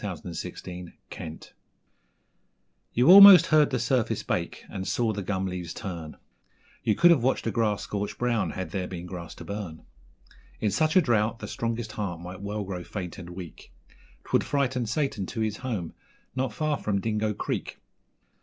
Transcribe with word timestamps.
Marshall's 0.03 0.47
Mate 0.65 1.53
You 2.91 3.07
almost 3.11 3.45
heard 3.45 3.69
the 3.69 3.77
surface 3.77 4.23
bake, 4.23 4.63
and 4.67 4.87
saw 4.87 5.13
the 5.13 5.21
gum 5.21 5.45
leaves 5.45 5.75
turn 5.75 6.17
You 6.83 6.95
could 6.95 7.11
have 7.11 7.21
watched 7.21 7.43
the 7.43 7.51
grass 7.51 7.83
scorch 7.83 8.17
brown 8.17 8.49
had 8.49 8.71
there 8.71 8.87
been 8.87 9.05
grass 9.05 9.35
to 9.35 9.43
burn. 9.45 9.83
In 10.59 10.71
such 10.71 10.95
a 10.95 11.01
drought 11.01 11.37
the 11.37 11.47
strongest 11.47 11.91
heart 11.91 12.19
might 12.19 12.41
well 12.41 12.63
grow 12.63 12.83
faint 12.83 13.19
and 13.19 13.29
weak 13.29 13.71
'Twould 14.23 14.43
frighten 14.43 14.87
Satan 14.87 15.27
to 15.27 15.41
his 15.41 15.57
home 15.57 15.93
not 16.35 16.51
far 16.51 16.79
from 16.79 16.99
Dingo 16.99 17.35
Creek. 17.35 17.79